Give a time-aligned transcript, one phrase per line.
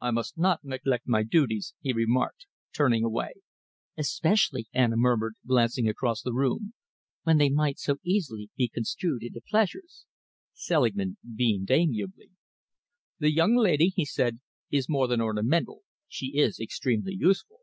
[0.00, 3.34] "I must not neglect my duties," he remarked, turning away.
[3.96, 6.74] "Especially," Anna murmured, glancing across the room,
[7.22, 10.06] "when they might so easily be construed into pleasures."
[10.54, 12.30] Selingman beamed amiably.
[13.20, 14.40] "The young lady," he said,
[14.72, 17.60] "is more than ornamental she is extremely useful.